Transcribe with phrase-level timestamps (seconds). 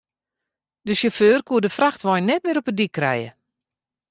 [0.87, 3.29] De sjauffeur koe de frachtwein net mear op de dyk krije.